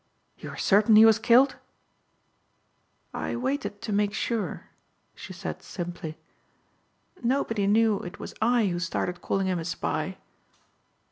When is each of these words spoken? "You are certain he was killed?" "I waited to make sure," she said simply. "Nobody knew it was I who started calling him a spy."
"You 0.39 0.49
are 0.49 0.57
certain 0.57 0.95
he 0.95 1.05
was 1.05 1.19
killed?" 1.19 1.57
"I 3.13 3.35
waited 3.35 3.83
to 3.83 3.93
make 3.93 4.15
sure," 4.15 4.69
she 5.13 5.31
said 5.31 5.61
simply. 5.61 6.17
"Nobody 7.21 7.67
knew 7.67 7.99
it 7.99 8.17
was 8.17 8.33
I 8.41 8.65
who 8.65 8.79
started 8.79 9.21
calling 9.21 9.45
him 9.45 9.59
a 9.59 9.65
spy." 9.65 10.17